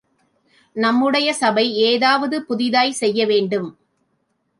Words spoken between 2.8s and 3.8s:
செய்யவேண்டும்.